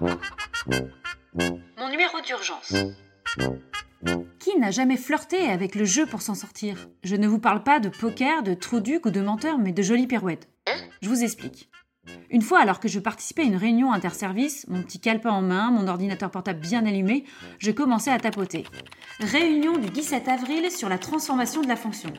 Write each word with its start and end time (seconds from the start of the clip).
Mon 0.00 1.90
numéro 1.90 2.20
d'urgence. 2.24 2.74
Qui 4.38 4.58
n'a 4.58 4.70
jamais 4.70 4.96
flirté 4.96 5.50
avec 5.50 5.74
le 5.74 5.84
jeu 5.84 6.06
pour 6.06 6.22
s'en 6.22 6.34
sortir? 6.34 6.88
Je 7.04 7.16
ne 7.16 7.28
vous 7.28 7.38
parle 7.38 7.62
pas 7.62 7.80
de 7.80 7.90
poker, 7.90 8.42
de 8.42 8.54
trou 8.54 8.80
duc 8.80 9.04
ou 9.04 9.10
de 9.10 9.20
menteur, 9.20 9.58
mais 9.58 9.72
de 9.72 9.82
jolies 9.82 10.06
pirouettes. 10.06 10.48
Je 11.02 11.08
vous 11.08 11.22
explique. 11.22 11.70
Une 12.30 12.42
fois, 12.42 12.60
alors 12.60 12.80
que 12.80 12.88
je 12.88 12.98
participais 12.98 13.42
à 13.42 13.46
une 13.46 13.56
réunion 13.56 13.92
interservice, 13.92 14.66
mon 14.68 14.82
petit 14.82 15.00
calepin 15.00 15.30
en 15.30 15.42
main, 15.42 15.70
mon 15.70 15.86
ordinateur 15.86 16.30
portable 16.30 16.60
bien 16.60 16.86
allumé, 16.86 17.24
je 17.58 17.70
commençais 17.70 18.10
à 18.10 18.18
tapoter. 18.18 18.64
Réunion 19.20 19.76
du 19.76 19.90
17 19.90 20.28
avril 20.28 20.70
sur 20.70 20.88
la 20.88 20.98
transformation 20.98 21.60
de 21.60 21.68
la 21.68 21.76
fonction. 21.76 22.12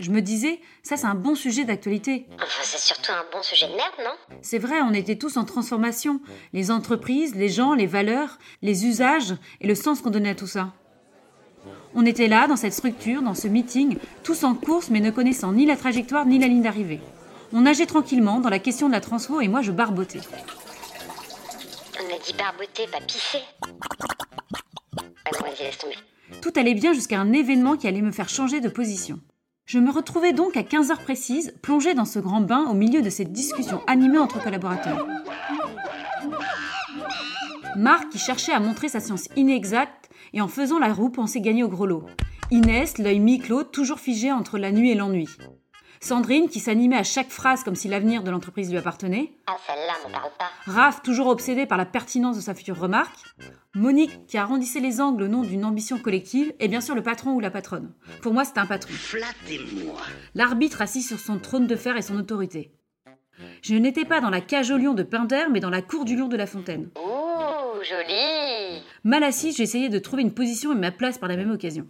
Je 0.00 0.10
me 0.10 0.20
disais, 0.20 0.60
ça 0.82 0.96
c'est 0.96 1.06
un 1.06 1.14
bon 1.14 1.34
sujet 1.34 1.64
d'actualité. 1.64 2.26
Enfin, 2.34 2.62
c'est 2.62 2.78
surtout 2.78 3.12
un 3.12 3.24
bon 3.32 3.42
sujet 3.42 3.68
de 3.68 3.74
merde, 3.74 3.92
non? 4.04 4.36
C'est 4.42 4.58
vrai, 4.58 4.80
on 4.82 4.92
était 4.92 5.16
tous 5.16 5.36
en 5.36 5.44
transformation. 5.44 6.20
Les 6.52 6.70
entreprises, 6.70 7.34
les 7.34 7.48
gens, 7.48 7.74
les 7.74 7.86
valeurs, 7.86 8.38
les 8.62 8.86
usages 8.86 9.34
et 9.60 9.66
le 9.66 9.74
sens 9.74 10.00
qu'on 10.00 10.10
donnait 10.10 10.30
à 10.30 10.34
tout 10.34 10.46
ça. 10.46 10.72
On 11.94 12.06
était 12.06 12.26
là, 12.26 12.46
dans 12.48 12.56
cette 12.56 12.72
structure, 12.72 13.22
dans 13.22 13.34
ce 13.34 13.48
meeting, 13.48 13.98
tous 14.24 14.44
en 14.44 14.54
course 14.54 14.90
mais 14.90 15.00
ne 15.00 15.10
connaissant 15.10 15.52
ni 15.52 15.66
la 15.66 15.76
trajectoire 15.76 16.26
ni 16.26 16.38
la 16.38 16.48
ligne 16.48 16.62
d'arrivée. 16.62 17.00
On 17.52 17.60
nageait 17.60 17.86
tranquillement 17.86 18.40
dans 18.40 18.48
la 18.48 18.58
question 18.58 18.88
de 18.88 18.92
la 18.92 19.00
transfo 19.00 19.40
et 19.40 19.48
moi 19.48 19.60
je 19.60 19.72
barbotais. 19.72 20.20
On 22.00 22.14
a 22.14 22.18
dit 22.18 22.32
barboter, 22.32 22.86
pas 22.90 23.00
pisser. 23.00 23.42
Ah 25.24 25.30
non, 25.34 25.40
vas-y, 25.40 25.64
laisse 25.64 25.78
tomber. 25.78 25.96
Tout 26.40 26.52
allait 26.56 26.74
bien 26.74 26.94
jusqu'à 26.94 27.20
un 27.20 27.32
événement 27.32 27.76
qui 27.76 27.86
allait 27.86 28.00
me 28.00 28.10
faire 28.10 28.28
changer 28.28 28.60
de 28.60 28.70
position. 28.70 29.20
Je 29.72 29.78
me 29.78 29.90
retrouvais 29.90 30.34
donc 30.34 30.58
à 30.58 30.64
15 30.64 30.90
heures 30.90 31.00
précises, 31.00 31.54
plongée 31.62 31.94
dans 31.94 32.04
ce 32.04 32.18
grand 32.18 32.42
bain 32.42 32.66
au 32.68 32.74
milieu 32.74 33.00
de 33.00 33.08
cette 33.08 33.32
discussion 33.32 33.80
animée 33.86 34.18
entre 34.18 34.38
collaborateurs. 34.38 35.06
Marc, 37.78 38.10
qui 38.10 38.18
cherchait 38.18 38.52
à 38.52 38.60
montrer 38.60 38.90
sa 38.90 39.00
science 39.00 39.30
inexacte 39.34 40.10
et 40.34 40.42
en 40.42 40.48
faisant 40.48 40.78
la 40.78 40.92
roue, 40.92 41.08
pensait 41.08 41.40
gagner 41.40 41.62
au 41.62 41.70
gros 41.70 41.86
lot. 41.86 42.04
Inès, 42.50 42.98
l'œil 42.98 43.18
mi-clos, 43.18 43.64
toujours 43.64 43.98
figé 43.98 44.30
entre 44.30 44.58
la 44.58 44.72
nuit 44.72 44.90
et 44.90 44.94
l'ennui. 44.94 45.26
Sandrine, 46.02 46.48
qui 46.48 46.58
s'animait 46.58 46.96
à 46.96 47.04
chaque 47.04 47.30
phrase 47.30 47.62
comme 47.62 47.76
si 47.76 47.86
l'avenir 47.86 48.24
de 48.24 48.30
l'entreprise 48.32 48.72
lui 48.72 48.76
appartenait. 48.76 49.34
Ah, 49.46 49.54
celle-là, 49.64 49.92
m'en 50.02 50.10
parle 50.10 50.32
pas. 50.36 50.50
Raph, 50.66 51.00
toujours 51.02 51.28
obsédé 51.28 51.64
par 51.64 51.78
la 51.78 51.86
pertinence 51.86 52.34
de 52.34 52.40
sa 52.40 52.54
future 52.54 52.76
remarque. 52.76 53.14
Monique, 53.76 54.26
qui 54.26 54.36
arrondissait 54.36 54.80
les 54.80 55.00
angles 55.00 55.22
au 55.22 55.28
nom 55.28 55.42
d'une 55.42 55.64
ambition 55.64 56.00
collective. 56.00 56.52
Et 56.58 56.66
bien 56.66 56.80
sûr, 56.80 56.96
le 56.96 57.04
patron 57.04 57.34
ou 57.34 57.40
la 57.40 57.52
patronne. 57.52 57.92
Pour 58.20 58.34
moi, 58.34 58.44
c'était 58.44 58.58
un 58.58 58.66
patron. 58.66 58.92
Flattez-moi. 58.92 60.00
L'arbitre 60.34 60.82
assis 60.82 61.02
sur 61.02 61.20
son 61.20 61.38
trône 61.38 61.68
de 61.68 61.76
fer 61.76 61.96
et 61.96 62.02
son 62.02 62.18
autorité. 62.18 62.72
Je 63.62 63.76
n'étais 63.76 64.04
pas 64.04 64.20
dans 64.20 64.30
la 64.30 64.40
cage 64.40 64.72
au 64.72 64.78
lion 64.78 64.94
de 64.94 65.04
Pinder, 65.04 65.44
mais 65.52 65.60
dans 65.60 65.70
la 65.70 65.82
cour 65.82 66.04
du 66.04 66.16
lion 66.16 66.26
de 66.26 66.36
La 66.36 66.46
Fontaine. 66.48 66.90
Joli 67.82 68.82
Mal 69.04 69.24
assis, 69.24 69.52
j'essayais 69.52 69.88
de 69.88 69.98
trouver 69.98 70.22
une 70.22 70.34
position 70.34 70.72
et 70.72 70.76
ma 70.76 70.90
place 70.90 71.18
par 71.18 71.28
la 71.28 71.36
même 71.36 71.50
occasion. 71.50 71.86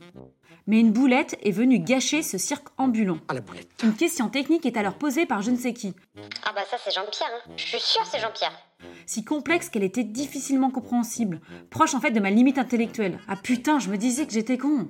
Mais 0.67 0.79
une 0.79 0.93
boulette 0.93 1.37
est 1.43 1.51
venue 1.51 1.81
gâcher 1.81 2.23
ce 2.23 2.39
cirque 2.39 2.69
ambulant. 2.79 3.19
Ah, 3.29 3.35
la 3.35 3.41
boulette. 3.41 3.69
Une 3.83 3.95
question 3.95 4.29
technique 4.29 4.65
est 4.65 4.77
alors 4.77 4.95
posée 4.95 5.27
par 5.27 5.43
je 5.43 5.51
ne 5.51 5.57
sais 5.57 5.73
qui, 5.73 5.93
Ah 6.47 6.53
bah 6.55 6.63
ça, 6.71 6.77
c'est 6.83 6.95
Jean-Pierre, 6.95 7.31
hein. 7.35 7.51
Je 7.57 7.65
suis 7.65 7.81
sûre 7.81 8.07
c'est 8.07 8.21
Jean-Pierre. 8.21 8.53
si 9.07 9.25
complexe 9.25 9.69
qu'elle 9.69 9.83
était 9.83 10.05
difficilement 10.05 10.71
compréhensible, 10.71 11.41
proche 11.71 11.95
en 11.95 12.01
fait 12.01 12.13
de 12.13 12.21
ma 12.21 12.31
limite 12.31 12.59
intellectuelle. 12.59 13.19
Ah 13.29 13.37
putain, 13.37 13.81
je 13.81 13.91
me 13.91 13.97
disais 13.97 14.27
que 14.27 14.33
j'étais 14.33 14.59
con. 14.59 14.89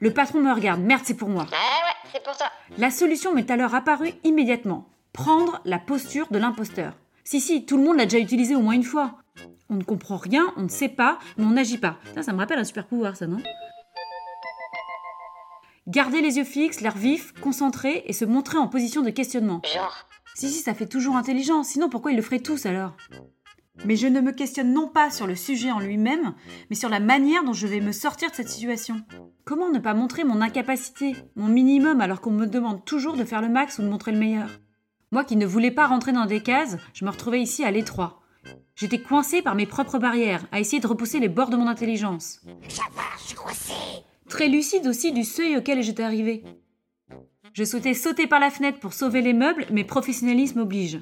Le 0.00 0.12
patron 0.12 0.40
me 0.40 0.52
regarde, 0.52 0.82
merde, 0.82 1.02
c'est 1.04 1.14
pour 1.16 1.30
moi. 1.30 1.44
Ouais, 1.44 1.48
ouais, 1.50 2.10
c'est 2.12 2.22
pour 2.22 2.36
toi. 2.36 2.48
La 2.76 2.90
solution 2.90 3.32
m'est 3.32 3.50
alors 3.50 3.74
apparue 3.74 4.12
immédiatement. 4.24 4.86
Prendre 5.14 5.60
la 5.64 5.78
posture 5.78 6.26
de 6.30 6.38
l'imposteur. 6.38 6.92
Si, 7.24 7.40
si, 7.40 7.64
tout 7.64 7.78
le 7.78 7.84
monde 7.84 7.96
l'a 7.96 8.04
déjà 8.04 8.18
utilisé 8.18 8.54
au 8.54 8.60
moins 8.60 8.74
une 8.74 8.84
fois. 8.84 9.14
On 9.68 9.74
ne 9.74 9.82
comprend 9.82 10.16
rien, 10.16 10.52
on 10.56 10.62
ne 10.62 10.68
sait 10.68 10.88
pas, 10.88 11.18
mais 11.36 11.44
on 11.44 11.50
n'agit 11.50 11.78
pas. 11.78 11.98
Putain, 12.04 12.22
ça 12.22 12.32
me 12.32 12.38
rappelle 12.38 12.58
un 12.58 12.64
super 12.64 12.86
pouvoir, 12.86 13.16
ça, 13.16 13.26
non? 13.26 13.42
Garder 15.86 16.20
les 16.20 16.36
yeux 16.36 16.44
fixes, 16.44 16.80
l'air 16.80 16.96
vif, 16.96 17.32
concentré 17.40 18.02
et 18.06 18.12
se 18.12 18.24
montrer 18.24 18.58
en 18.58 18.68
position 18.68 19.02
de 19.02 19.10
questionnement. 19.10 19.62
Genre. 19.72 20.06
Si, 20.34 20.50
si, 20.50 20.60
ça 20.60 20.74
fait 20.74 20.86
toujours 20.86 21.16
intelligent, 21.16 21.62
sinon 21.62 21.88
pourquoi 21.88 22.12
ils 22.12 22.16
le 22.16 22.22
feraient 22.22 22.40
tous 22.40 22.66
alors? 22.66 22.96
Mais 23.84 23.96
je 23.96 24.06
ne 24.06 24.20
me 24.20 24.32
questionne 24.32 24.72
non 24.72 24.88
pas 24.88 25.10
sur 25.10 25.26
le 25.26 25.36
sujet 25.36 25.70
en 25.70 25.78
lui-même, 25.78 26.34
mais 26.70 26.76
sur 26.76 26.88
la 26.88 27.00
manière 27.00 27.44
dont 27.44 27.52
je 27.52 27.66
vais 27.66 27.80
me 27.80 27.92
sortir 27.92 28.30
de 28.30 28.34
cette 28.34 28.48
situation. 28.48 29.02
Comment 29.44 29.70
ne 29.70 29.78
pas 29.78 29.94
montrer 29.94 30.24
mon 30.24 30.40
incapacité, 30.40 31.14
mon 31.36 31.46
minimum, 31.46 32.00
alors 32.00 32.20
qu'on 32.20 32.32
me 32.32 32.46
demande 32.46 32.84
toujours 32.84 33.16
de 33.16 33.24
faire 33.24 33.42
le 33.42 33.48
max 33.48 33.78
ou 33.78 33.82
de 33.82 33.88
montrer 33.88 34.12
le 34.12 34.18
meilleur? 34.18 34.48
Moi 35.12 35.24
qui 35.24 35.36
ne 35.36 35.46
voulais 35.46 35.70
pas 35.70 35.86
rentrer 35.86 36.12
dans 36.12 36.26
des 36.26 36.42
cases, 36.42 36.76
je 36.94 37.04
me 37.04 37.10
retrouvais 37.10 37.40
ici 37.40 37.64
à 37.64 37.70
l'étroit. 37.70 38.22
J'étais 38.74 39.00
coincée 39.00 39.42
par 39.42 39.54
mes 39.54 39.66
propres 39.66 39.98
barrières, 39.98 40.46
à 40.52 40.60
essayer 40.60 40.80
de 40.80 40.86
repousser 40.86 41.18
les 41.18 41.28
bords 41.28 41.50
de 41.50 41.56
mon 41.56 41.66
intelligence. 41.66 42.40
Coincé. 43.34 43.72
Très 44.28 44.48
lucide 44.48 44.86
aussi 44.86 45.12
du 45.12 45.24
seuil 45.24 45.56
auquel 45.56 45.82
j'étais 45.82 46.02
arrivée. 46.02 46.44
Je 47.52 47.64
souhaitais 47.64 47.94
sauter 47.94 48.26
par 48.26 48.40
la 48.40 48.50
fenêtre 48.50 48.80
pour 48.80 48.92
sauver 48.92 49.22
les 49.22 49.32
meubles, 49.32 49.66
mais 49.70 49.84
professionnalisme 49.84 50.60
oblige. 50.60 51.00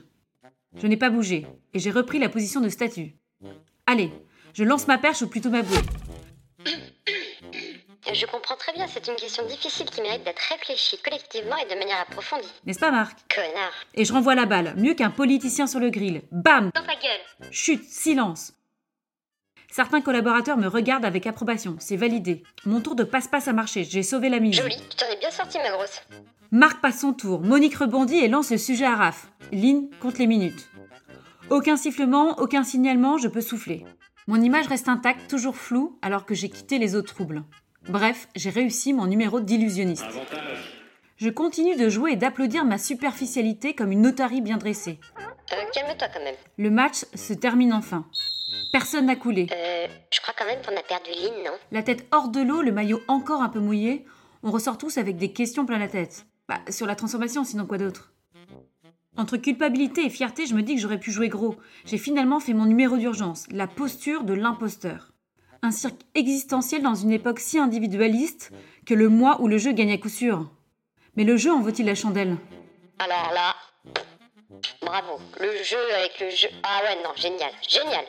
Je 0.77 0.87
n'ai 0.87 0.97
pas 0.97 1.11
bougé, 1.11 1.47
et 1.73 1.79
j'ai 1.79 1.91
repris 1.91 2.19
la 2.19 2.29
position 2.29 2.61
de 2.61 2.69
statue. 2.69 3.17
Allez, 3.87 4.11
je 4.53 4.65
lance 4.65 4.87
ma 4.87 4.99
perche 4.99 5.23
ou 5.23 5.29
plutôt 5.29 5.51
ma 5.51 5.63
bouée. 5.63 5.79
Je 8.13 8.27
comprends 8.27 8.57
très 8.57 8.73
bien, 8.73 8.87
c'est 8.87 9.07
une 9.09 9.17
question 9.17 9.47
difficile 9.47 9.87
qui 9.87 10.03
mérite 10.03 10.25
d'être 10.25 10.43
réfléchie 10.51 10.99
collectivement 10.99 11.57
et 11.57 11.73
de 11.73 11.79
manière 11.79 12.01
approfondie. 12.01 12.53
N'est-ce 12.67 12.79
pas, 12.79 12.91
Marc? 12.91 13.19
Connard. 13.35 13.73
Et 13.95 14.05
je 14.05 14.13
renvoie 14.13 14.35
la 14.35 14.45
balle, 14.45 14.75
mieux 14.77 14.95
qu'un 14.95 15.11
politicien 15.11 15.67
sur 15.67 15.81
le 15.81 15.91
grill. 15.91 16.23
Bam 16.31 16.71
Dans 16.75 16.85
ta 16.85 16.95
gueule. 16.95 17.51
Chut, 17.51 17.83
silence 17.85 18.53
Certains 19.71 20.03
collaborateurs 20.03 20.57
me 20.57 20.69
regardent 20.69 21.05
avec 21.05 21.27
approbation, 21.27 21.77
c'est 21.81 21.97
validé. 21.97 22.45
Mon 22.65 22.81
tour 22.81 22.95
de 22.95 23.03
passe-passe 23.03 23.49
a 23.49 23.53
marché, 23.53 23.83
j'ai 23.85 24.05
sauvé 24.05 24.29
la 24.29 24.39
mise. 24.39 24.55
Joli, 24.55 24.77
tu 24.89 24.97
t'en 24.97 25.07
es 25.07 25.17
bien 25.17 25.31
sorti, 25.31 25.59
ma 25.59 25.71
grosse. 25.71 26.01
Marc 26.53 26.81
passe 26.81 27.01
son 27.01 27.13
tour, 27.13 27.41
Monique 27.41 27.75
rebondit 27.75 28.19
et 28.19 28.29
lance 28.29 28.51
le 28.51 28.59
sujet 28.59 28.85
à 28.85 28.95
Raph. 28.95 29.27
Ligne 29.51 29.89
compte 30.01 30.19
les 30.19 30.29
minutes. 30.29 30.69
Aucun 31.51 31.77
sifflement, 31.77 32.39
aucun 32.39 32.63
signalement, 32.63 33.19
je 33.19 33.27
peux 33.27 33.41
souffler. 33.41 33.85
Mon 34.29 34.41
image 34.41 34.69
reste 34.69 34.89
intacte, 34.89 35.29
toujours 35.29 35.57
floue, 35.57 35.99
alors 36.03 36.25
que 36.25 36.35
j'ai 36.35 36.51
quitté 36.51 36.79
les 36.79 36.95
eaux 36.95 37.03
troubles. 37.03 37.43
Bref, 37.89 38.29
j'ai 38.35 38.51
réussi 38.51 38.93
mon 38.93 39.07
numéro 39.07 39.41
d'illusionniste. 39.41 40.07
Je 41.17 41.29
continue 41.29 41.77
de 41.77 41.89
jouer 41.89 42.13
et 42.13 42.17
d'applaudir 42.17 42.65
ma 42.65 42.79
superficialité 42.79 43.75
comme 43.75 43.93
une 43.93 44.07
otarie 44.07 44.41
bien 44.41 44.57
dressée. 44.57 44.99
Euh, 45.53 45.57
calme-toi 45.73 46.09
quand 46.13 46.25
même. 46.25 46.35
Le 46.57 46.71
match 46.71 47.05
se 47.15 47.35
termine 47.35 47.73
enfin. 47.73 48.07
Personne 48.73 49.07
n'a 49.07 49.17
coulé. 49.17 49.47
Euh, 49.53 49.87
je 50.13 50.21
crois 50.21 50.35
quand 50.37 50.47
même 50.47 50.61
qu'on 50.63 50.77
a 50.77 50.83
perdu 50.83 51.11
Lynn, 51.11 51.45
non? 51.45 51.53
La 51.71 51.83
tête 51.83 52.07
hors 52.11 52.29
de 52.29 52.41
l'eau, 52.41 52.63
le 52.63 52.73
maillot 52.73 53.01
encore 53.07 53.43
un 53.43 53.49
peu 53.49 53.61
mouillé, 53.61 54.05
on 54.43 54.51
ressort 54.51 54.79
tous 54.79 54.99
avec 54.99 55.17
des 55.17 55.33
questions 55.33 55.67
plein 55.67 55.79
la 55.79 55.89
tête. 55.89 56.27
Bah, 56.49 56.61
sur 56.71 56.87
la 56.87 56.97
transformation, 56.97 57.45
sinon 57.45 57.67
quoi 57.67 57.79
d'autre? 57.79 58.13
Entre 59.17 59.37
culpabilité 59.37 60.05
et 60.05 60.11
fierté, 60.11 60.47
je 60.47 60.55
me 60.57 60.63
dis 60.63 60.75
que 60.75 60.81
j'aurais 60.81 60.99
pu 60.99 61.13
jouer 61.13 61.29
gros. 61.29 61.55
J'ai 61.85 61.99
finalement 61.99 62.41
fait 62.41 62.53
mon 62.53 62.65
numéro 62.65 62.97
d'urgence, 62.97 63.47
la 63.53 63.69
posture 63.69 64.25
de 64.25 64.35
l'imposteur. 64.35 65.14
Un 65.65 65.71
cirque 65.71 66.03
existentiel 66.15 66.83
dans 66.83 66.95
une 66.95 67.11
époque 67.11 67.41
si 67.41 67.59
individualiste 67.59 68.53
que 68.85 68.93
le 68.93 69.09
moi 69.09 69.41
ou 69.41 69.49
le 69.49 69.57
jeu 69.57 69.73
gagne 69.73 69.93
à 69.93 69.97
coup 69.97 70.11
sûr. 70.11 70.51
Mais 71.17 71.25
le 71.25 71.39
jeu 71.39 71.51
en 71.51 71.63
vaut-il 71.63 71.87
la 71.87 71.95
chandelle? 71.95 72.37
Alors 72.99 73.33
là, 73.33 73.55
bravo. 74.83 75.19
Le 75.41 75.63
jeu 75.63 75.79
avec 75.97 76.21
le 76.21 76.29
jeu. 76.29 76.49
Ah 76.65 76.83
ouais, 76.85 77.03
non, 77.03 77.15
génial, 77.17 77.51
génial. 77.67 78.05